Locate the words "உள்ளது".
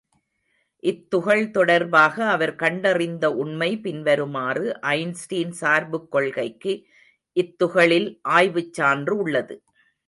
9.17-9.57